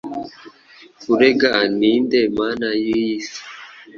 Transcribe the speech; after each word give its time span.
Kurega 1.01 1.51
Ninde 1.77 2.21
Mana 2.37 2.69
Yiyi 2.83 3.13
Isi 3.21 3.41